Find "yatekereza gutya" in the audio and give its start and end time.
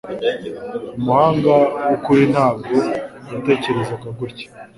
3.31-4.47